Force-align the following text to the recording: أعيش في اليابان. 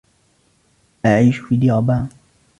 أعيش 1.05 1.37
في 1.39 1.55
اليابان. 1.55 2.09